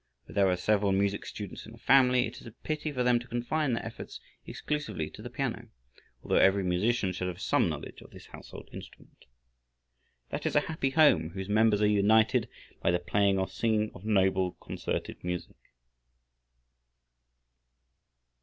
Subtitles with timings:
[0.25, 3.19] Where there are several music students in a family it is a pity for them
[3.19, 5.67] to confine their efforts exclusively to the piano,
[6.23, 9.25] although every musician should have some knowledge of this household instrument.
[10.31, 12.49] That is a happy home whose members are united
[12.81, 15.57] by the playing or singing of noble concerted music.